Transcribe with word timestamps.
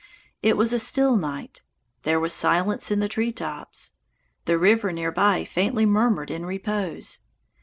It 0.41 0.57
was 0.57 0.73
a 0.73 0.79
still 0.79 1.15
night. 1.15 1.61
There 2.01 2.19
was 2.19 2.33
silence 2.33 2.89
in 2.89 3.01
the 3.01 3.07
treetops. 3.07 3.91
The 4.45 4.57
river 4.57 4.91
near 4.91 5.11
by 5.11 5.43
faintly 5.43 5.85
murmured 5.85 6.31
in 6.31 6.43
repose. 6.43 7.19